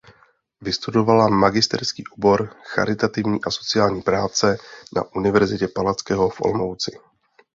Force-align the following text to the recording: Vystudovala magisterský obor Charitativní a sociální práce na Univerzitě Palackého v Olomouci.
Vystudovala 0.61 1.27
magisterský 1.29 2.03
obor 2.07 2.55
Charitativní 2.63 3.43
a 3.43 3.51
sociální 3.51 4.01
práce 4.01 4.57
na 4.95 5.03
Univerzitě 5.15 5.67
Palackého 5.67 6.29
v 6.29 6.41
Olomouci. 6.41 6.91